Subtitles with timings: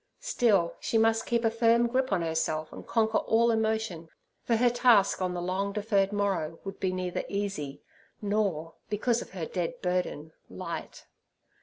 [0.21, 4.09] Still, she must keep a firm grip on herself and conquer all emotion,
[4.41, 7.83] for her task on the long deferred morrow would be neither easy,
[8.19, 11.05] nor, because of her dead burden, light.